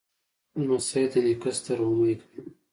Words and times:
لمسی 0.67 1.03
د 1.11 1.13
نیکه 1.25 1.51
ستر 1.57 1.77
امید 1.87 2.19
وي. 2.27 2.39